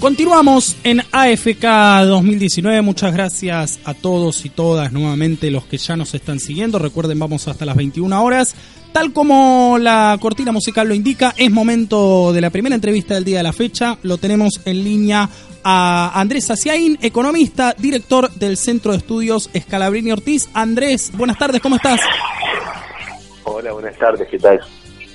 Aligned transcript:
Continuamos 0.00 0.78
en 0.82 1.02
AFK 1.12 2.06
2019. 2.06 2.80
Muchas 2.80 3.12
gracias 3.12 3.80
a 3.84 3.92
todos 3.92 4.46
y 4.46 4.48
todas 4.48 4.92
nuevamente 4.92 5.50
los 5.50 5.66
que 5.66 5.76
ya 5.76 5.94
nos 5.94 6.14
están 6.14 6.40
siguiendo. 6.40 6.78
Recuerden, 6.78 7.18
vamos 7.18 7.46
hasta 7.48 7.66
las 7.66 7.76
21 7.76 8.24
horas. 8.24 8.54
Tal 8.92 9.12
como 9.12 9.76
la 9.78 10.16
cortina 10.18 10.52
musical 10.52 10.88
lo 10.88 10.94
indica, 10.94 11.34
es 11.36 11.50
momento 11.50 12.32
de 12.32 12.40
la 12.40 12.48
primera 12.48 12.74
entrevista 12.74 13.12
del 13.12 13.24
día 13.24 13.36
de 13.36 13.42
la 13.42 13.52
fecha. 13.52 13.98
Lo 14.02 14.16
tenemos 14.16 14.62
en 14.64 14.82
línea 14.82 15.28
a 15.62 16.18
Andrés 16.18 16.50
Aciaín, 16.50 16.98
economista, 17.02 17.74
director 17.76 18.30
del 18.30 18.56
Centro 18.56 18.92
de 18.92 18.98
Estudios 18.98 19.50
Escalabrini 19.52 20.12
Ortiz. 20.12 20.48
Andrés, 20.54 21.12
buenas 21.14 21.36
tardes, 21.36 21.60
¿cómo 21.60 21.76
estás? 21.76 22.00
Hola, 23.44 23.72
buenas 23.72 23.98
tardes, 23.98 24.26
¿qué 24.30 24.38
tal? 24.38 24.60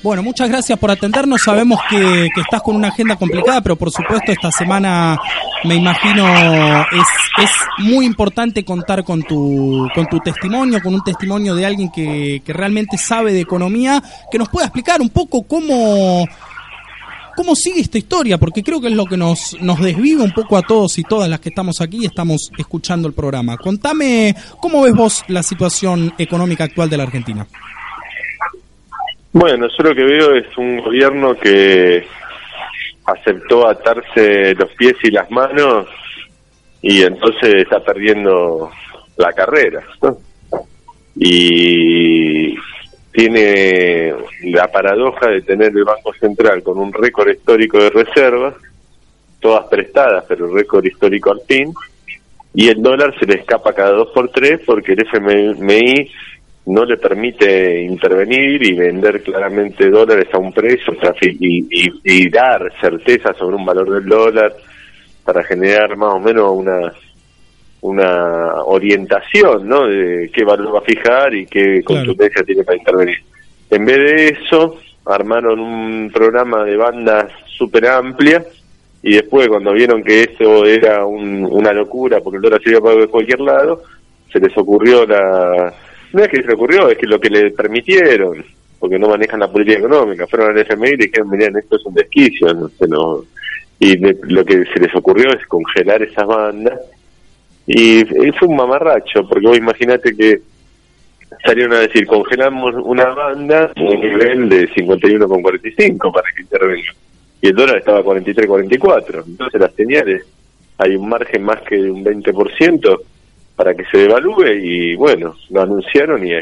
Bueno, 0.06 0.22
muchas 0.22 0.48
gracias 0.50 0.78
por 0.78 0.92
atendernos. 0.92 1.42
Sabemos 1.42 1.80
que, 1.90 2.30
estás 2.40 2.62
con 2.62 2.76
una 2.76 2.90
agenda 2.90 3.16
complicada, 3.16 3.62
pero 3.62 3.76
por 3.76 3.90
supuesto 3.90 4.32
esta 4.32 4.52
semana 4.52 5.20
me 5.64 5.74
imagino 5.74 6.28
es, 6.28 7.52
muy 7.80 8.06
importante 8.06 8.64
contar 8.64 9.04
con 9.04 9.24
tu, 9.24 9.90
con 9.96 10.06
tu 10.06 10.20
testimonio, 10.20 10.80
con 10.84 10.94
un 10.94 11.04
testimonio 11.04 11.56
de 11.56 11.66
alguien 11.66 11.90
que, 11.90 12.44
que 12.46 12.54
realmente 12.54 13.00
sabe 13.00 13.34
de 13.34 13.40
economía, 13.40 14.00
que 14.30 14.38
nos 14.38 14.48
pueda 14.50 14.68
explicar 14.68 15.02
un 15.02 15.10
poco 15.10 15.42
cómo, 15.42 16.28
cómo 17.36 17.56
sigue 17.56 17.82
esta 17.82 17.98
historia, 17.98 18.38
porque 18.38 18.62
creo 18.62 18.80
que 18.80 18.90
es 18.90 18.94
lo 18.94 19.08
que 19.08 19.18
nos, 19.18 19.58
nos 19.60 19.82
desvive 19.82 20.22
un 20.22 20.34
poco 20.34 20.56
a 20.56 20.62
todos 20.62 21.00
y 21.00 21.04
todas 21.04 21.28
las 21.28 21.40
que 21.40 21.50
estamos 21.50 21.82
aquí 21.82 22.04
y 22.04 22.06
estamos 22.06 22.52
escuchando 22.60 23.08
el 23.08 23.16
programa. 23.16 23.58
Contame, 23.58 24.36
¿cómo 24.60 24.84
ves 24.84 24.94
vos 24.94 25.24
la 25.30 25.42
situación 25.42 26.14
económica 26.20 26.64
actual 26.64 26.92
de 26.92 26.98
la 26.98 27.04
Argentina? 27.06 27.48
Bueno, 29.38 29.68
yo 29.68 29.84
lo 29.84 29.94
que 29.94 30.06
veo 30.06 30.34
es 30.34 30.46
un 30.58 30.78
gobierno 30.78 31.36
que 31.36 32.08
aceptó 33.04 33.68
atarse 33.68 34.56
los 34.56 34.72
pies 34.76 34.96
y 35.04 35.12
las 35.12 35.30
manos 35.30 35.88
y 36.82 37.02
entonces 37.02 37.54
está 37.56 37.84
perdiendo 37.84 38.72
la 39.18 39.34
carrera. 39.34 39.84
Y 41.18 42.56
tiene 43.12 44.14
la 44.44 44.72
paradoja 44.72 45.30
de 45.30 45.42
tener 45.42 45.74
el 45.76 45.84
Banco 45.84 46.14
Central 46.14 46.64
con 46.64 46.78
un 46.78 46.94
récord 46.94 47.28
histórico 47.28 47.78
de 47.78 47.90
reservas, 47.90 48.56
todas 49.42 49.66
prestadas, 49.66 50.24
pero 50.30 50.56
récord 50.56 50.86
histórico 50.86 51.34
al 51.34 51.42
fin, 51.42 51.74
y 52.54 52.70
el 52.70 52.82
dólar 52.82 53.14
se 53.20 53.26
le 53.26 53.42
escapa 53.42 53.74
cada 53.74 53.92
dos 53.92 54.12
por 54.14 54.30
tres 54.30 54.62
porque 54.66 54.94
el 54.94 55.06
FMI 55.06 56.10
no 56.68 56.84
le 56.84 56.98
permite 56.98 57.82
intervenir 57.82 58.64
y 58.64 58.74
vender 58.74 59.22
claramente 59.22 59.90
dólares 59.90 60.28
a 60.34 60.40
un 60.40 60.52
precio 60.52 60.94
y, 61.22 61.68
y, 62.04 62.30
dar 62.30 62.72
certeza 62.82 63.34
sobre 63.34 63.56
un 63.56 63.66
valor 63.66 63.92
del 63.92 64.06
dólar 64.06 64.54
para 65.24 65.44
generar 65.44 65.96
más 65.96 66.14
o 66.14 66.20
menos 66.20 66.52
una 66.52 66.92
una 67.82 68.64
orientación 68.64 69.68
¿no? 69.68 69.86
de 69.86 70.32
qué 70.34 70.44
valor 70.44 70.74
va 70.74 70.80
a 70.80 70.82
fijar 70.82 71.36
y 71.36 71.46
qué 71.46 71.84
contundencia 71.84 72.44
tiene 72.44 72.64
para 72.64 72.80
intervenir. 72.80 73.18
En 73.70 73.86
vez 73.86 73.98
de 73.98 74.28
eso, 74.30 74.80
armaron 75.06 75.60
un 75.60 76.12
programa 76.12 76.64
de 76.64 76.78
bandas 76.78 77.32
súper 77.46 77.86
amplia 77.86 78.44
y 79.04 79.14
después 79.14 79.48
cuando 79.48 79.72
vieron 79.74 80.04
que 80.04 80.22
eso 80.22 80.66
era 80.66 81.06
una 81.06 81.74
locura 81.74 82.22
porque 82.22 82.38
el 82.38 82.42
dólar 82.42 82.62
se 82.64 82.72
iba 82.72 82.82
para 82.82 83.06
cualquier 83.06 83.42
lado, 83.42 83.84
se 84.34 84.40
les 84.40 84.58
ocurrió 84.58 85.06
la 85.06 85.72
no 86.16 86.24
es 86.24 86.30
que 86.30 86.44
se 86.44 86.54
ocurrió, 86.54 86.90
es 86.90 86.98
que 86.98 87.08
lo 87.08 87.20
que 87.20 87.30
le 87.30 87.52
permitieron, 87.52 88.44
porque 88.80 88.98
no 88.98 89.10
manejan 89.10 89.42
la 89.42 89.52
política 89.52 89.80
económica, 89.80 90.26
fueron 90.28 90.52
al 90.52 90.58
FMI 90.60 90.92
y 90.92 90.98
dijeron, 90.98 91.30
miren, 91.30 91.58
esto 91.58 91.76
es 91.76 91.86
un 91.86 91.94
desquicio, 91.94 92.54
no, 92.54 92.72
no. 92.88 93.24
y 93.80 93.98
lo 93.98 94.46
que 94.46 94.64
se 94.74 94.80
les 94.80 94.96
ocurrió 94.96 95.30
es 95.32 95.46
congelar 95.48 96.02
esas 96.02 96.26
bandas, 96.26 96.80
y 97.68 98.06
fue 98.06 98.48
un 98.48 98.56
mamarracho, 98.56 99.28
porque 99.28 99.46
vos 99.46 99.58
imaginate 99.58 100.16
que 100.16 100.40
salieron 101.44 101.74
a 101.74 101.80
decir, 101.80 102.08
congelamos 102.08 102.76
una 102.76 103.06
banda 103.06 103.72
un 103.76 104.00
nivel 104.00 104.48
de 104.48 104.70
51,45 104.70 106.14
para 106.14 106.30
que 106.34 106.44
intervenga, 106.44 106.94
y 107.42 107.48
el 107.48 107.56
dólar 107.56 107.78
estaba 107.78 108.00
a 108.00 108.04
43,44, 108.04 109.24
entonces 109.28 109.60
las 109.60 109.74
señales, 109.74 110.26
hay 110.78 110.96
un 110.96 111.10
margen 111.10 111.44
más 111.44 111.62
que 111.64 111.76
de 111.76 111.92
un 111.92 112.06
20%, 112.06 113.02
para 113.56 113.74
que 113.74 113.86
se 113.86 114.00
devalúe 114.00 114.48
y 114.62 114.96
bueno, 114.96 115.36
lo 115.50 115.62
anunciaron 115.62 116.26
y, 116.28 116.34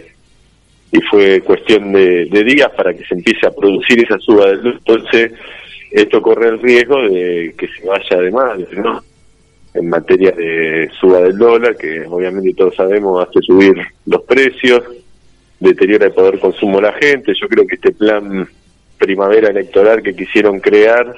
fue 1.10 1.42
cuestión 1.42 1.92
de, 1.92 2.26
días 2.26 2.70
para 2.72 2.94
que 2.94 3.04
se 3.06 3.16
empiece 3.16 3.48
a 3.48 3.52
producir 3.52 4.04
esa 4.04 4.18
suba 4.20 4.48
del 4.48 4.62
dólar. 4.62 4.80
Entonces, 4.86 5.32
esto 5.92 6.22
corre 6.22 6.50
el 6.50 6.60
riesgo 6.60 7.02
de 7.08 7.54
que 7.58 7.68
se 7.68 7.86
vaya 7.88 8.18
de 8.18 8.32
más, 8.32 8.60
¿no? 8.74 9.04
En 9.74 9.90
materia 9.90 10.32
de 10.32 10.90
suba 11.00 11.22
del 11.22 11.38
dólar, 11.38 11.76
que 11.78 12.06
obviamente 12.08 12.54
todos 12.54 12.76
sabemos 12.76 13.28
hace 13.28 13.42
subir 13.42 13.76
los 14.06 14.22
precios, 14.24 14.84
deteriora 15.60 16.08
el 16.08 16.14
poder 16.14 16.40
consumo 16.40 16.78
de 16.78 16.84
la 16.84 16.94
gente. 16.94 17.34
Yo 17.40 17.48
creo 17.48 17.66
que 17.66 17.76
este 17.76 17.92
plan 17.92 18.48
primavera 18.98 19.50
electoral 19.50 20.02
que 20.02 20.16
quisieron 20.16 20.60
crear 20.60 21.16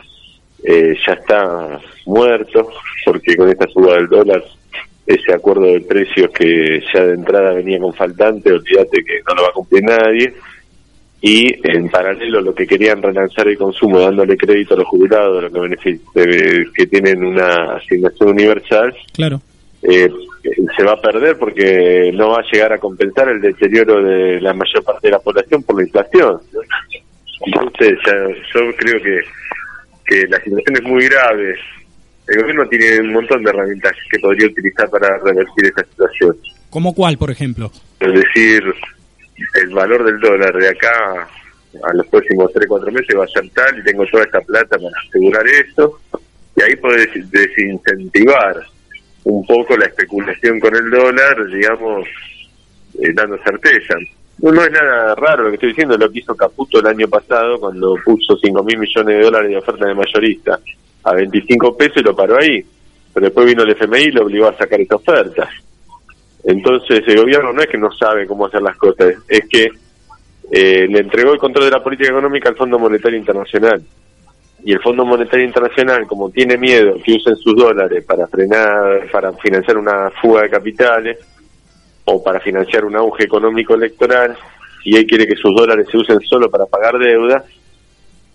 eh, 0.63 0.95
ya 1.05 1.13
está 1.13 1.79
muerto, 2.05 2.69
porque 3.05 3.35
con 3.35 3.49
esta 3.49 3.67
suba 3.67 3.95
del 3.95 4.07
dólar 4.07 4.43
ese 5.05 5.33
acuerdo 5.33 5.65
de 5.65 5.81
precios 5.81 6.29
que 6.31 6.81
ya 6.93 7.05
de 7.05 7.13
entrada 7.13 7.53
venía 7.53 7.79
con 7.79 7.93
faltante, 7.93 8.51
olvídate 8.51 9.03
que 9.03 9.21
no 9.27 9.35
lo 9.35 9.43
va 9.43 9.49
a 9.49 9.53
cumplir 9.53 9.83
nadie. 9.83 10.33
Y 11.21 11.55
en 11.67 11.89
paralelo 11.89 12.41
lo 12.41 12.53
que 12.53 12.67
querían 12.67 13.01
relanzar 13.01 13.47
el 13.47 13.57
consumo 13.57 13.99
dándole 13.99 14.37
crédito 14.37 14.73
a 14.73 14.77
los 14.77 14.87
jubilados, 14.87 15.51
los 15.51 15.69
que, 15.79 15.99
eh, 16.15 16.65
que 16.73 16.87
tienen 16.87 17.23
una 17.23 17.75
asignación 17.75 18.29
universal, 18.29 18.95
claro. 19.13 19.41
Eh, 19.81 20.09
se 20.75 20.83
va 20.83 20.93
a 20.93 21.01
perder 21.01 21.37
porque 21.37 22.11
no 22.13 22.29
va 22.29 22.39
a 22.39 22.51
llegar 22.51 22.73
a 22.73 22.79
compensar 22.79 23.29
el 23.29 23.41
deterioro 23.41 24.03
de 24.03 24.41
la 24.41 24.53
mayor 24.53 24.83
parte 24.83 25.07
de 25.07 25.11
la 25.11 25.19
población 25.19 25.63
por 25.63 25.77
la 25.77 25.83
inflación. 25.83 26.39
Entonces, 27.45 27.97
yo 28.53 28.61
creo 28.77 29.01
que, 29.01 29.21
que 30.05 30.27
la 30.27 30.39
situación 30.41 30.75
es 30.75 30.83
muy 30.83 31.07
grave 31.07 31.55
el 32.27 32.41
gobierno 32.41 32.67
tiene 32.67 32.99
un 33.01 33.13
montón 33.13 33.43
de 33.43 33.49
herramientas 33.51 33.93
que 34.09 34.19
podría 34.19 34.47
utilizar 34.47 34.89
para 34.89 35.17
revertir 35.19 35.65
esa 35.65 35.83
situación. 35.83 36.37
¿Cómo 36.69 36.93
cuál, 36.93 37.17
por 37.17 37.29
ejemplo? 37.29 37.71
Es 37.99 38.13
decir, 38.13 38.63
el 39.61 39.69
valor 39.69 40.03
del 40.03 40.19
dólar 40.19 40.55
de 40.55 40.69
acá 40.69 41.27
a 41.83 41.93
los 41.93 42.07
próximos 42.07 42.51
3 42.53 42.67
4 42.67 42.91
meses 42.91 43.17
va 43.17 43.25
a 43.25 43.27
ser 43.27 43.49
tal 43.49 43.79
y 43.79 43.83
tengo 43.83 44.05
toda 44.07 44.23
esta 44.23 44.41
plata 44.41 44.77
para 44.77 44.99
asegurar 45.07 45.45
esto 45.47 45.99
y 46.55 46.61
ahí 46.61 46.75
puedes 46.77 47.09
desincentivar 47.31 48.65
un 49.25 49.45
poco 49.45 49.75
la 49.75 49.85
especulación 49.85 50.59
con 50.59 50.75
el 50.75 50.89
dólar, 50.89 51.45
digamos, 51.47 52.07
eh, 53.01 53.11
dando 53.13 53.37
certeza. 53.43 53.95
No, 54.37 54.51
no, 54.51 54.63
es 54.63 54.71
nada 54.71 55.15
raro 55.15 55.43
lo 55.43 55.49
que 55.49 55.55
estoy 55.55 55.69
diciendo, 55.69 55.97
lo 55.97 56.09
que 56.09 56.19
hizo 56.19 56.35
Caputo 56.35 56.79
el 56.79 56.87
año 56.87 57.07
pasado 57.07 57.59
cuando 57.59 57.95
puso 58.05 58.37
5 58.37 58.63
mil 58.63 58.77
millones 58.79 59.17
de 59.17 59.23
dólares 59.23 59.49
de 59.49 59.57
oferta 59.57 59.85
de 59.85 59.95
mayorista 59.95 60.59
a 61.05 61.13
25 61.13 61.77
pesos 61.77 61.97
y 61.97 62.03
lo 62.03 62.15
paró 62.15 62.37
ahí. 62.37 62.63
Pero 63.13 63.27
después 63.27 63.45
vino 63.45 63.63
el 63.63 63.71
FMI 63.71 64.03
y 64.03 64.11
lo 64.11 64.23
obligó 64.23 64.47
a 64.47 64.57
sacar 64.57 64.81
esta 64.81 64.95
oferta. 64.95 65.49
Entonces 66.43 67.01
el 67.07 67.17
gobierno 67.21 67.53
no 67.53 67.61
es 67.61 67.67
que 67.67 67.77
no 67.77 67.91
sabe 67.91 68.27
cómo 68.27 68.45
hacer 68.45 68.61
las 68.61 68.75
cosas, 68.77 69.15
es 69.27 69.47
que 69.47 69.69
eh, 70.51 70.87
le 70.87 70.99
entregó 70.99 71.33
el 71.33 71.39
control 71.39 71.65
de 71.65 71.71
la 71.71 71.83
política 71.83 72.09
económica 72.09 72.49
al 72.49 72.55
Fondo 72.55 72.77
Monetario 72.77 73.17
Internacional. 73.17 73.81
Y 74.63 74.71
el 74.71 74.81
Fondo 74.81 75.05
Monetario 75.05 75.45
Internacional, 75.45 76.07
como 76.07 76.29
tiene 76.29 76.57
miedo 76.57 76.97
que 77.03 77.13
usen 77.13 77.35
sus 77.35 77.55
dólares 77.55 78.03
para 78.03 78.27
frenar, 78.27 79.09
para 79.11 79.31
financiar 79.33 79.77
una 79.77 80.09
fuga 80.21 80.41
de 80.41 80.49
capitales 80.49 81.17
o 82.05 82.23
para 82.23 82.39
financiar 82.39 82.85
un 82.85 82.95
auge 82.95 83.23
económico 83.23 83.75
electoral, 83.75 84.35
y 84.83 84.95
él 84.97 85.05
quiere 85.07 85.27
que 85.27 85.35
sus 85.35 85.55
dólares 85.55 85.87
se 85.89 85.97
usen 85.97 86.19
solo 86.21 86.49
para 86.49 86.65
pagar 86.67 86.97
deuda, 86.99 87.43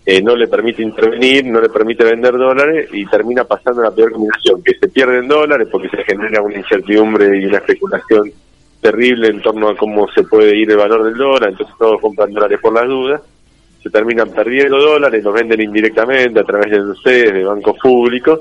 eh, 0.05 0.23
no 0.23 0.35
le 0.35 0.49
permite 0.49 0.83
intervenir, 0.83 1.45
no 1.45 1.61
le 1.61 1.69
permite 1.69 2.05
vender 2.05 2.33
dólares 2.33 2.89
y 2.93 3.05
termina 3.07 3.45
pasando 3.45 3.83
la 3.83 3.91
peor 3.91 4.13
combinación, 4.13 4.63
que 4.63 4.75
se 4.75 4.89
pierden 4.89 5.29
dólares 5.29 5.69
porque 5.71 5.89
se 5.91 6.05
genera 6.05 6.43
una 6.43 6.57
incertidumbre 6.57 7.39
y 7.39 7.47
una 7.47 7.59
especulación 7.59 8.33
terrible 8.81 9.29
en 9.29 9.43
torno 9.43 9.69
a 9.69 9.77
cómo 9.77 10.09
se 10.09 10.23
puede 10.23 10.57
ir 10.57 10.71
el 10.71 10.79
valor 10.79 11.05
del 11.05 11.17
dólar, 11.17 11.51
entonces 11.51 11.77
todos 11.79 12.01
compran 12.01 12.33
dólares 12.33 12.59
por 12.61 12.73
las 12.73 12.89
dudas, 12.89 13.21
se 13.83 13.91
terminan 13.91 14.31
perdiendo 14.31 14.79
dólares, 14.79 15.23
los 15.23 15.35
venden 15.35 15.61
indirectamente 15.61 16.41
a 16.41 16.45
través 16.45 16.71
de 16.71 16.81
ustedes, 16.81 17.35
de 17.35 17.45
bancos 17.45 17.77
públicos, 17.79 18.41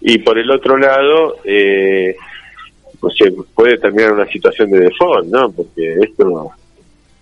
y 0.00 0.18
por 0.18 0.38
el 0.38 0.50
otro 0.50 0.76
lado, 0.76 1.36
eh, 1.44 2.16
pues 3.00 3.14
puede 3.54 3.78
terminar 3.78 4.12
una 4.12 4.26
situación 4.26 4.70
de 4.70 4.80
default, 4.80 5.26
¿no? 5.26 5.50
Porque 5.50 5.96
esto 6.00 6.52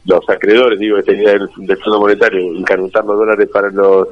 los 0.09 0.27
acreedores, 0.27 0.79
digo, 0.79 0.97
esta 0.97 1.13
idea 1.13 1.33
del, 1.33 1.79
Fondo 1.85 2.01
Monetario, 2.01 2.41
encanutar 2.57 3.05
los 3.05 3.19
dólares 3.19 3.47
para 3.53 3.69
los 3.71 4.09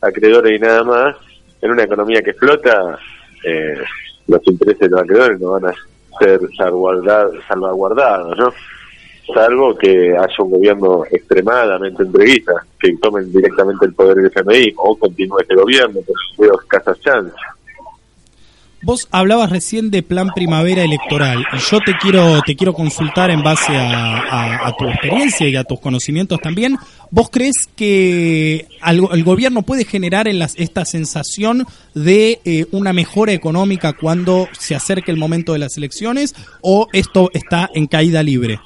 acreedores 0.00 0.56
y 0.56 0.58
nada 0.58 0.82
más, 0.82 1.16
en 1.62 1.70
una 1.70 1.84
economía 1.84 2.20
que 2.20 2.30
explota, 2.30 2.98
eh, 3.44 3.76
los 4.26 4.40
intereses 4.44 4.80
de 4.80 4.88
los 4.88 5.00
acreedores 5.02 5.40
no 5.40 5.52
van 5.52 5.66
a 5.66 5.74
ser 6.18 6.40
salvaguardados, 6.58 8.36
¿no? 8.36 8.52
Salvo 9.32 9.76
que 9.76 10.16
haya 10.16 10.36
un 10.42 10.50
gobierno 10.50 11.04
extremadamente 11.08 12.02
entreguista, 12.02 12.52
que 12.80 12.96
tomen 13.00 13.30
directamente 13.30 13.86
el 13.86 13.94
poder 13.94 14.16
del 14.16 14.26
FMI 14.26 14.74
o 14.76 14.96
continúe 14.98 15.40
este 15.40 15.54
gobierno, 15.54 16.00
pero 16.04 16.18
veo 16.38 16.60
escasas 16.60 17.00
chances. 17.00 17.34
Vos 18.82 19.08
hablabas 19.10 19.50
recién 19.50 19.90
de 19.90 20.02
plan 20.02 20.28
primavera 20.34 20.84
electoral 20.84 21.44
y 21.52 21.58
yo 21.58 21.80
te 21.80 21.94
quiero 21.96 22.40
te 22.46 22.54
quiero 22.54 22.74
consultar 22.74 23.30
en 23.30 23.42
base 23.42 23.72
a, 23.74 24.72
tu 24.78 24.86
experiencia 24.86 25.48
y 25.48 25.56
a 25.56 25.64
tus 25.64 25.80
conocimientos 25.80 26.38
también. 26.40 26.76
¿Vos 27.10 27.30
crees 27.30 27.54
que 27.74 28.66
el 28.86 29.24
gobierno 29.24 29.62
puede 29.62 29.84
generar 29.84 30.28
en 30.28 30.38
las, 30.38 30.54
esta 30.58 30.84
sensación 30.84 31.66
de 31.94 32.40
eh, 32.44 32.66
una 32.70 32.92
mejora 32.92 33.32
económica 33.32 33.94
cuando 33.94 34.46
se 34.52 34.74
acerque 34.74 35.10
el 35.10 35.16
momento 35.16 35.54
de 35.54 35.58
las 35.60 35.76
elecciones 35.78 36.34
o 36.60 36.88
esto 36.92 37.30
está 37.32 37.70
en 37.74 37.86
caída 37.86 38.22
libre? 38.22 38.60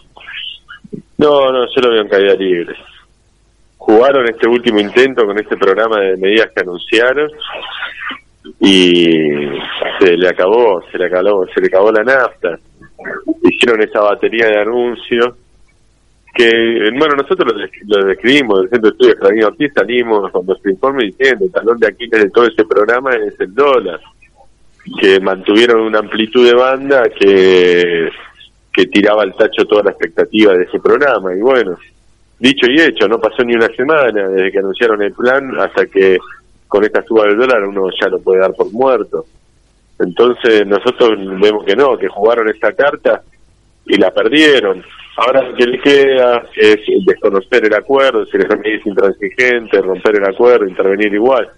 No, 1.19 1.53
no, 1.53 1.67
yo 1.67 1.81
lo 1.83 1.91
veo 1.91 2.03
en 2.03 2.09
caída 2.09 2.35
libre. 2.35 2.75
Jugaron 3.77 4.29
este 4.29 4.49
último 4.49 4.81
intento 4.81 5.25
con 5.25 5.39
este 5.39 5.57
programa 5.57 6.01
de 6.01 6.17
medidas 6.17 6.49
que 6.55 6.63
anunciaron 6.63 7.31
y 8.61 9.13
se 9.99 10.17
le 10.17 10.29
acabó, 10.29 10.83
se 10.91 10.99
le 10.99 11.07
acabó, 11.07 11.47
se 11.55 11.61
le 11.61 11.67
acabó 11.67 11.93
la 11.93 12.03
nafta. 12.03 12.59
Hicieron 13.43 13.83
esa 13.83 14.01
batería 14.01 14.47
de 14.47 14.61
anuncios 14.61 15.35
que, 16.35 16.91
bueno, 16.97 17.17
nosotros 17.17 17.55
lo, 17.87 18.07
describimos, 18.07 18.61
del 18.61 18.71
Centro 18.71 18.91
de 18.91 18.95
Estudios 18.95 19.17
Carolina 19.17 19.47
Ortiz 19.49 19.73
salimos 19.75 20.31
con 20.31 20.47
nuestro 20.47 20.71
informe 20.71 21.05
diciendo, 21.07 21.45
el 21.45 21.53
talón 21.53 21.79
de 21.79 21.89
Aquiles 21.89 22.23
de 22.23 22.31
todo 22.31 22.47
ese 22.47 22.65
programa 22.65 23.11
es 23.15 23.39
el 23.41 23.55
dólar, 23.55 24.01
que 25.01 25.21
mantuvieron 25.21 25.83
una 25.83 25.99
amplitud 25.99 26.47
de 26.47 26.55
banda 26.55 27.03
que, 27.11 28.09
que 28.73 28.87
tiraba 28.87 29.23
al 29.23 29.35
tacho 29.35 29.65
toda 29.67 29.83
la 29.83 29.91
expectativa 29.91 30.55
de 30.55 30.65
ese 30.65 30.79
programa, 30.79 31.35
y 31.35 31.41
bueno, 31.41 31.77
dicho 32.39 32.67
y 32.71 32.81
hecho, 32.81 33.09
no 33.09 33.21
pasó 33.21 33.43
ni 33.43 33.55
una 33.55 33.69
semana 33.69 34.29
desde 34.29 34.53
que 34.53 34.59
anunciaron 34.59 35.03
el 35.03 35.13
plan 35.13 35.51
hasta 35.59 35.87
que 35.87 36.19
con 36.71 36.85
esta 36.85 37.03
suba 37.03 37.25
del 37.25 37.37
dólar 37.37 37.65
uno 37.65 37.89
ya 38.01 38.09
lo 38.09 38.21
puede 38.21 38.41
dar 38.41 38.55
por 38.55 38.73
muerto. 38.73 39.27
Entonces 39.99 40.65
nosotros 40.67 41.19
vemos 41.19 41.65
que 41.65 41.75
no, 41.75 41.99
que 41.99 42.07
jugaron 42.07 42.49
esta 42.49 42.73
carta 42.73 43.23
y 43.85 43.97
la 43.97 44.13
perdieron. 44.13 44.83
Ahora 45.17 45.43
lo 45.43 45.57
que 45.57 45.67
le 45.67 45.81
queda 45.81 46.45
es 46.55 46.79
desconocer 47.05 47.67
el 47.67 47.75
acuerdo, 47.75 48.25
si 48.25 48.37
el 48.37 48.45
FMI 48.45 48.71
es 48.71 48.87
intransigente, 48.87 49.83
romper 49.83 50.17
el 50.17 50.33
acuerdo, 50.33 50.69
intervenir 50.69 51.13
igual. 51.13 51.51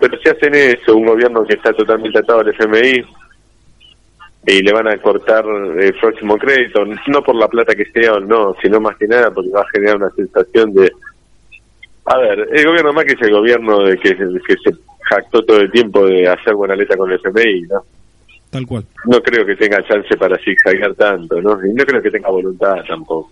Pero 0.00 0.18
si 0.18 0.28
hacen 0.28 0.54
eso, 0.56 0.96
un 0.96 1.06
gobierno 1.06 1.44
que 1.44 1.54
está 1.54 1.72
totalmente 1.72 2.18
atado 2.18 2.40
al 2.40 2.48
FMI 2.48 3.04
y 4.48 4.62
le 4.62 4.72
van 4.72 4.88
a 4.88 4.98
cortar 4.98 5.44
el 5.46 5.94
próximo 5.94 6.36
crédito, 6.38 6.84
no 7.06 7.22
por 7.22 7.36
la 7.36 7.46
plata 7.46 7.72
que 7.76 7.86
sea 7.92 8.14
o 8.14 8.20
no, 8.20 8.54
sino 8.60 8.80
más 8.80 8.96
que 8.96 9.06
nada 9.06 9.30
porque 9.30 9.50
va 9.50 9.60
a 9.60 9.70
generar 9.72 9.96
una 9.96 10.10
sensación 10.10 10.74
de 10.74 10.90
a 12.06 12.18
ver, 12.18 12.48
el 12.52 12.66
gobierno 12.66 12.92
Macri 12.92 13.14
es 13.14 13.26
el 13.26 13.34
gobierno 13.34 13.78
de 13.84 13.96
que, 13.96 14.10
que 14.14 14.54
se 14.64 14.76
jactó 15.02 15.42
todo 15.42 15.58
el 15.58 15.70
tiempo 15.70 16.06
de 16.06 16.28
hacer 16.28 16.54
buena 16.54 16.76
letra 16.76 16.96
con 16.96 17.10
el 17.10 17.18
FMI, 17.18 17.62
¿no? 17.62 17.80
Tal 18.50 18.66
cual. 18.66 18.84
No 19.06 19.20
creo 19.20 19.44
que 19.44 19.56
tenga 19.56 19.78
chance 19.86 20.16
para 20.16 20.36
zigzaguear 20.38 20.94
tanto, 20.94 21.40
¿no? 21.40 21.58
Y 21.66 21.72
no 21.74 21.84
creo 21.84 22.00
que 22.00 22.10
tenga 22.10 22.30
voluntad 22.30 22.76
tampoco. 22.86 23.30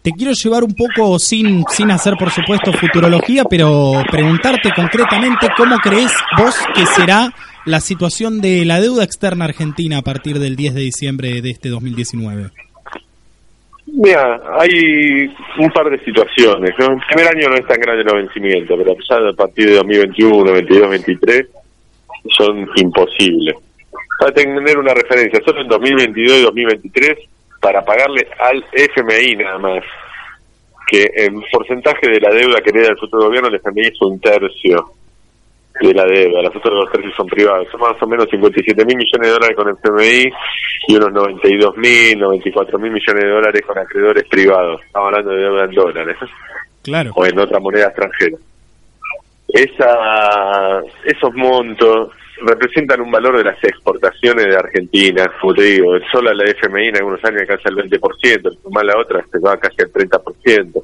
Te 0.00 0.12
quiero 0.12 0.32
llevar 0.32 0.64
un 0.64 0.74
poco, 0.74 1.18
sin, 1.18 1.64
sin 1.68 1.90
hacer 1.90 2.14
por 2.18 2.30
supuesto 2.30 2.72
futurología, 2.72 3.44
pero 3.44 4.02
preguntarte 4.10 4.70
concretamente 4.74 5.48
cómo 5.56 5.76
crees 5.78 6.12
vos 6.38 6.56
que 6.74 6.86
será 6.86 7.30
la 7.66 7.80
situación 7.80 8.40
de 8.40 8.64
la 8.64 8.80
deuda 8.80 9.04
externa 9.04 9.44
argentina 9.44 9.98
a 9.98 10.02
partir 10.02 10.38
del 10.38 10.56
10 10.56 10.74
de 10.74 10.80
diciembre 10.80 11.42
de 11.42 11.50
este 11.50 11.68
2019. 11.68 12.50
Mira, 14.00 14.40
hay 14.60 15.28
un 15.58 15.70
par 15.70 15.90
de 15.90 15.98
situaciones. 16.04 16.70
El 16.78 17.00
primer 17.10 17.34
año 17.34 17.48
no 17.48 17.56
es 17.56 17.66
tan 17.66 17.80
grande 17.80 18.04
los 18.04 18.14
vencimientos, 18.14 18.78
pero 18.78 19.28
a 19.28 19.32
partir 19.32 19.70
de 19.70 19.74
2021, 19.74 20.52
22, 20.52 20.88
23 20.88 21.48
son 22.36 22.70
imposibles. 22.76 23.56
Para 24.20 24.30
tener 24.30 24.78
una 24.78 24.94
referencia, 24.94 25.40
solo 25.44 25.62
en 25.62 25.68
2022 25.68 26.38
y 26.38 26.42
2023, 26.42 27.18
para 27.60 27.84
pagarle 27.84 28.28
al 28.38 28.64
FMI 28.70 29.34
nada 29.34 29.58
más, 29.58 29.82
que 30.86 31.10
en 31.16 31.42
porcentaje 31.50 32.08
de 32.08 32.20
la 32.20 32.30
deuda 32.30 32.60
que 32.60 32.70
hereda 32.70 32.90
el 32.90 32.98
futuro 32.98 33.24
gobierno, 33.24 33.48
el 33.48 33.56
FMI 33.56 33.82
es 33.82 34.00
un 34.00 34.20
tercio 34.20 34.92
de 35.80 35.94
la 35.94 36.04
deuda, 36.04 36.42
las 36.42 36.56
otras 36.56 36.74
dos 36.74 36.90
tercios 36.92 37.14
son 37.14 37.26
privados, 37.26 37.68
son 37.70 37.80
más 37.80 38.00
o 38.00 38.06
menos 38.06 38.26
57 38.30 38.84
mil 38.84 38.96
millones 38.96 39.28
de 39.28 39.32
dólares 39.32 39.56
con 39.56 39.68
el 39.68 39.76
FMI 39.82 40.32
y 40.88 40.96
unos 40.96 41.12
92 41.12 41.76
mil, 41.76 42.18
94 42.18 42.78
mil 42.78 42.90
millones 42.92 43.22
de 43.22 43.30
dólares 43.30 43.62
con 43.66 43.78
acreedores 43.78 44.24
privados. 44.28 44.80
Estamos 44.84 45.06
hablando 45.06 45.30
de 45.30 45.40
deuda 45.40 45.64
en 45.64 45.70
dólares. 45.70 46.16
Claro. 46.82 47.12
O 47.14 47.26
en 47.26 47.38
otra 47.38 47.60
moneda 47.60 47.86
extranjera. 47.86 48.36
Esa, 49.48 50.82
esos 51.04 51.34
montos 51.34 52.10
representan 52.42 53.00
un 53.00 53.10
valor 53.10 53.38
de 53.38 53.44
las 53.44 53.62
exportaciones 53.64 54.46
de 54.46 54.56
Argentina, 54.56 55.30
como 55.40 55.54
te 55.54 55.62
digo, 55.62 55.98
solo 56.12 56.32
la 56.32 56.44
FMI 56.44 56.88
en 56.88 56.96
algunos 56.96 57.24
años 57.24 57.42
alcanza 57.42 57.68
el 57.68 57.76
20%, 57.76 58.58
más 58.70 58.84
la 58.84 58.98
otra 58.98 59.24
se 59.30 59.38
va 59.38 59.56
casi 59.56 59.82
al 59.82 59.92
30%. 59.92 60.82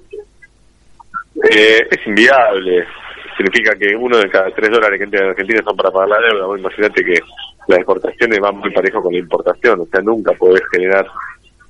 Eh, 1.51 1.87
es 1.91 2.07
inviable, 2.07 2.87
significa 3.37 3.75
que 3.77 3.95
uno 3.97 4.19
de 4.19 4.29
cada 4.29 4.51
tres 4.51 4.71
dólares 4.71 4.99
que 4.99 5.05
entra 5.05 5.21
en 5.21 5.31
Argentina 5.31 5.63
son 5.65 5.77
para 5.77 5.91
pagar 5.91 6.09
la 6.09 6.29
deuda. 6.29 6.59
imagínate 6.59 7.05
que 7.05 7.21
las 7.69 7.79
exportaciones 7.79 8.41
van 8.41 8.57
muy 8.57 8.71
parejo 8.73 9.03
con 9.03 9.13
la 9.13 9.19
importación, 9.19 9.81
o 9.81 9.87
sea, 9.87 10.01
nunca 10.01 10.33
podés 10.33 10.63
generar 10.71 11.07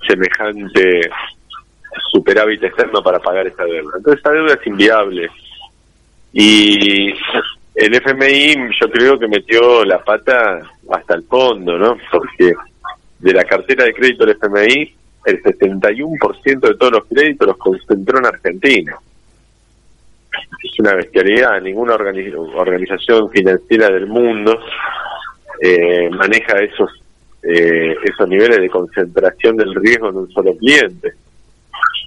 semejante 0.06 1.00
superávit 2.12 2.62
externo 2.64 3.02
para 3.02 3.18
pagar 3.18 3.46
esa 3.46 3.64
deuda. 3.64 3.92
Entonces, 3.96 4.18
esta 4.18 4.32
deuda 4.32 4.54
es 4.54 4.66
inviable. 4.66 5.28
Y 6.32 7.14
el 7.74 7.94
FMI 7.94 8.54
yo 8.80 8.90
creo 8.90 9.18
que 9.18 9.28
metió 9.28 9.84
la 9.84 10.02
pata 10.02 10.60
hasta 10.90 11.14
el 11.14 11.22
fondo, 11.24 11.78
¿no? 11.78 11.96
Porque 12.10 12.52
de 13.20 13.32
la 13.32 13.44
cartera 13.44 13.84
de 13.84 13.94
crédito 13.94 14.26
del 14.26 14.36
FMI, 14.36 14.94
el 15.26 15.42
71% 15.42 16.60
de 16.60 16.74
todos 16.74 16.92
los 16.92 17.04
créditos 17.06 17.48
los 17.48 17.56
concentró 17.56 18.18
en 18.18 18.26
Argentina 18.26 18.98
es 20.62 20.78
una 20.78 20.94
bestialidad. 20.94 21.60
Ninguna 21.60 21.94
organización 21.94 23.30
financiera 23.30 23.88
del 23.88 24.06
mundo 24.06 24.58
eh, 25.60 26.08
maneja 26.10 26.58
esos 26.58 26.90
eh, 27.46 27.94
esos 28.02 28.26
niveles 28.26 28.58
de 28.58 28.70
concentración 28.70 29.56
del 29.56 29.74
riesgo 29.74 30.08
en 30.08 30.16
un 30.16 30.30
solo 30.30 30.56
cliente. 30.56 31.12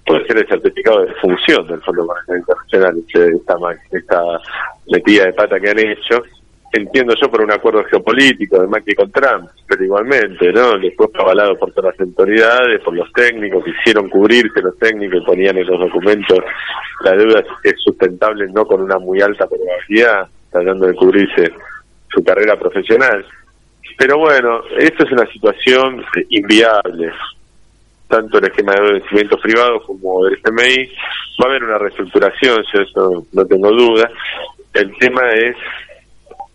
Puede 0.03 0.25
ser 0.25 0.37
el 0.39 0.47
certificado 0.47 1.05
de 1.05 1.13
función 1.15 1.67
del 1.67 1.81
Fondo 1.81 2.05
Monetario 2.05 2.39
Internacional, 2.39 2.97
esta, 2.97 3.97
esta 3.97 4.21
metida 4.89 5.25
de 5.25 5.33
pata 5.33 5.59
que 5.59 5.69
han 5.69 5.79
hecho, 5.79 6.23
entiendo 6.73 7.13
yo 7.19 7.29
por 7.29 7.41
un 7.41 7.51
acuerdo 7.51 7.83
geopolítico 7.85 8.59
de 8.59 8.67
Macri 8.67 8.95
con 8.95 9.11
Trump, 9.11 9.49
pero 9.67 9.83
igualmente, 9.83 10.51
¿no? 10.51 10.77
Después 10.77 11.09
avalado 11.15 11.57
por 11.57 11.71
todas 11.71 11.95
las 11.97 12.07
autoridades, 12.07 12.81
por 12.81 12.95
los 12.95 13.11
técnicos, 13.13 13.63
quisieron 13.63 14.09
cubrirse 14.09 14.61
los 14.61 14.77
técnicos 14.77 15.21
y 15.21 15.25
ponían 15.25 15.57
en 15.57 15.67
los 15.67 15.79
documentos 15.79 16.39
la 17.03 17.11
deuda 17.11 17.43
es 17.63 17.75
sustentable 17.83 18.47
no 18.51 18.65
con 18.65 18.81
una 18.81 18.97
muy 18.97 19.21
alta 19.21 19.47
probabilidad, 19.47 20.27
tratando 20.51 20.87
de 20.87 20.95
cubrirse 20.95 21.51
su 22.09 22.23
carrera 22.23 22.57
profesional. 22.57 23.25
Pero 23.97 24.17
bueno, 24.17 24.61
esto 24.77 25.03
es 25.03 25.11
una 25.11 25.25
situación 25.31 26.03
inviable, 26.29 27.11
tanto 28.07 28.39
el 28.39 28.45
esquema 28.45 28.73
de 28.73 28.93
vencimientos 28.93 29.39
privados 29.41 29.83
como 29.85 30.25
del 30.25 30.37
FMI. 30.37 30.91
Va 31.39 31.45
a 31.45 31.49
haber 31.49 31.63
una 31.63 31.77
reestructuración, 31.77 32.63
yo 32.73 32.81
eso 32.81 33.25
no 33.31 33.45
tengo 33.45 33.71
duda. 33.71 34.09
El 34.73 34.95
tema 34.97 35.29
es 35.31 35.55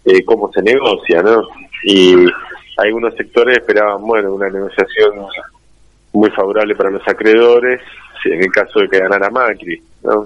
eh, 0.05 0.25
cómo 0.25 0.51
se 0.53 0.63
negocia, 0.63 1.23
¿no? 1.23 1.47
Y 1.85 2.15
algunos 2.77 3.15
sectores 3.15 3.59
esperaban, 3.59 4.03
bueno, 4.03 4.35
una 4.35 4.49
negociación 4.49 5.27
muy 6.13 6.31
favorable 6.31 6.75
para 6.75 6.91
los 6.91 7.07
acreedores, 7.07 7.81
en 8.25 8.43
el 8.43 8.53
caso 8.53 8.81
de 8.81 8.89
que 8.89 8.99
ganara 8.99 9.31
Macri, 9.31 9.83
¿no? 10.03 10.25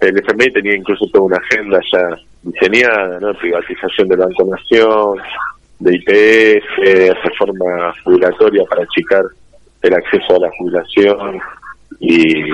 El 0.00 0.18
FMI 0.18 0.52
tenía 0.52 0.74
incluso 0.74 1.06
toda 1.12 1.24
una 1.24 1.36
agenda 1.36 1.80
ya 1.92 2.16
diseñada, 2.42 3.20
¿no? 3.20 3.34
Privatización 3.34 4.08
del 4.08 4.18
Banco 4.18 4.44
Nación, 4.44 5.18
de 5.78 5.96
IPF, 5.96 7.24
reforma 7.24 7.94
jubilatoria 8.04 8.64
para 8.64 8.82
achicar 8.82 9.24
el 9.82 9.94
acceso 9.94 10.36
a 10.36 10.40
la 10.40 10.50
jubilación 10.58 11.40
y, 12.00 12.44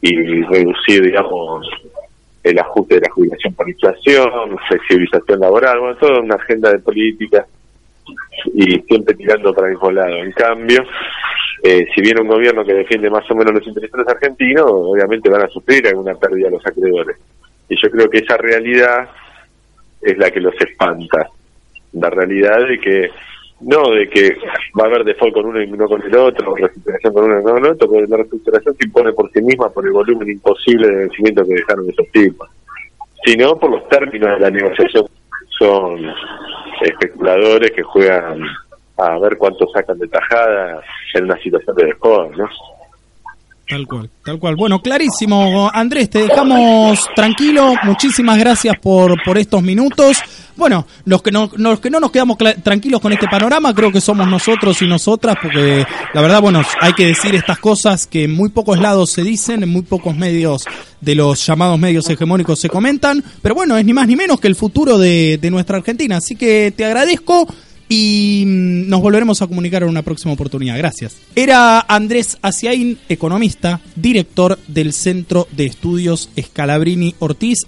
y 0.00 0.42
reducir, 0.42 1.02
digamos, 1.02 1.66
el 2.44 2.58
ajuste 2.58 2.96
de 2.96 3.00
la 3.00 3.10
jubilación 3.10 3.54
por 3.54 3.68
inflación, 3.68 4.56
flexibilización 4.68 5.40
laboral, 5.40 5.80
bueno, 5.80 5.96
toda 5.96 6.20
una 6.20 6.34
agenda 6.34 6.70
de 6.70 6.78
política 6.78 7.46
y 8.52 8.80
siempre 8.82 9.14
tirando 9.14 9.54
para 9.54 9.68
el 9.68 9.74
mismo 9.74 9.90
lado. 9.90 10.14
En 10.16 10.32
cambio, 10.32 10.84
eh, 11.62 11.86
si 11.94 12.02
viene 12.02 12.20
un 12.20 12.28
gobierno 12.28 12.62
que 12.62 12.74
defiende 12.74 13.08
más 13.08 13.28
o 13.30 13.34
menos 13.34 13.54
los 13.54 13.66
intereses 13.66 14.06
argentinos, 14.06 14.66
obviamente 14.68 15.30
van 15.30 15.42
a 15.42 15.48
sufrir 15.48 15.86
alguna 15.88 16.14
pérdida 16.14 16.50
los 16.50 16.66
acreedores. 16.66 17.16
Y 17.68 17.76
yo 17.82 17.90
creo 17.90 18.10
que 18.10 18.18
esa 18.18 18.36
realidad 18.36 19.08
es 20.02 20.18
la 20.18 20.30
que 20.30 20.40
los 20.40 20.54
espanta. 20.60 21.30
La 21.94 22.10
realidad 22.10 22.58
de 22.68 22.78
que 22.78 23.10
no 23.60 23.90
de 23.90 24.08
que 24.08 24.36
va 24.78 24.84
a 24.84 24.86
haber 24.86 25.04
default 25.04 25.34
con 25.34 25.46
uno 25.46 25.62
y 25.62 25.66
no 25.66 25.86
con 25.86 26.02
el 26.02 26.16
otro, 26.16 26.54
reestructuración 26.54 27.14
con 27.14 27.24
uno 27.24 27.40
y 27.40 27.44
no 27.44 27.50
con 27.52 27.64
el 27.64 27.72
otro, 27.72 27.88
porque 27.88 28.06
la 28.06 28.16
reestructuración 28.18 28.76
se 28.76 28.86
impone 28.86 29.12
por 29.12 29.30
sí 29.32 29.40
misma 29.42 29.70
por 29.70 29.86
el 29.86 29.92
volumen 29.92 30.28
imposible 30.28 30.88
de 30.88 30.96
vencimiento 30.96 31.44
que 31.44 31.54
dejaron 31.54 31.88
esos 31.88 32.06
tipos, 32.12 32.48
sino 33.24 33.56
por 33.56 33.70
los 33.70 33.88
términos 33.88 34.30
de 34.30 34.40
la 34.40 34.50
negociación 34.50 35.06
son 35.58 36.00
especuladores 36.82 37.70
que 37.70 37.82
juegan 37.82 38.42
a 38.96 39.18
ver 39.18 39.36
cuánto 39.38 39.66
sacan 39.72 39.98
de 39.98 40.08
tajada 40.08 40.80
en 41.14 41.24
una 41.24 41.36
situación 41.38 41.76
de 41.76 41.86
despojo, 41.86 42.30
¿no? 42.36 42.48
Tal 43.68 43.86
cual, 43.86 44.10
tal 44.22 44.38
cual. 44.38 44.56
Bueno, 44.56 44.80
clarísimo, 44.80 45.70
Andrés, 45.72 46.10
te 46.10 46.18
dejamos 46.18 47.08
tranquilo. 47.14 47.72
Muchísimas 47.84 48.38
gracias 48.38 48.78
por, 48.78 49.22
por 49.24 49.38
estos 49.38 49.62
minutos. 49.62 50.22
Bueno, 50.56 50.86
los 51.04 51.22
que 51.22 51.32
no, 51.32 51.50
los 51.56 51.80
que 51.80 51.90
no 51.90 52.00
nos 52.00 52.10
quedamos 52.10 52.38
tranquilos 52.62 53.00
con 53.00 53.12
este 53.12 53.26
panorama, 53.26 53.74
creo 53.74 53.90
que 53.90 54.00
somos 54.00 54.28
nosotros 54.28 54.80
y 54.82 54.86
nosotras, 54.86 55.36
porque 55.42 55.84
la 56.12 56.20
verdad, 56.20 56.40
bueno, 56.40 56.62
hay 56.80 56.92
que 56.92 57.06
decir 57.06 57.34
estas 57.34 57.58
cosas 57.58 58.06
que 58.06 58.24
en 58.24 58.34
muy 58.34 58.50
pocos 58.50 58.78
lados 58.78 59.10
se 59.10 59.22
dicen, 59.22 59.62
en 59.62 59.68
muy 59.68 59.82
pocos 59.82 60.16
medios 60.16 60.64
de 61.00 61.14
los 61.14 61.44
llamados 61.44 61.78
medios 61.78 62.08
hegemónicos 62.08 62.58
se 62.58 62.68
comentan, 62.68 63.22
pero 63.42 63.54
bueno, 63.54 63.76
es 63.76 63.84
ni 63.84 63.92
más 63.92 64.06
ni 64.06 64.16
menos 64.16 64.40
que 64.40 64.48
el 64.48 64.54
futuro 64.54 64.98
de, 64.98 65.38
nuestra 65.50 65.76
Argentina. 65.76 66.16
Así 66.16 66.36
que 66.36 66.72
te 66.74 66.84
agradezco 66.84 67.46
y 67.88 68.44
mm, 68.46 68.88
nos 68.88 69.02
volveremos 69.02 69.42
a 69.42 69.46
comunicar 69.46 69.82
en 69.82 69.88
una 69.88 70.02
próxima 70.02 70.32
oportunidad. 70.32 70.78
Gracias. 70.78 71.16
Era 71.34 71.80
Andrés 71.80 72.38
Aciaín, 72.42 72.98
economista, 73.08 73.80
director 73.94 74.58
del 74.66 74.92
Centro 74.92 75.46
de 75.52 75.66
Estudios 75.66 76.30
Scalabrini 76.40 77.14
Ortiz. 77.18 77.58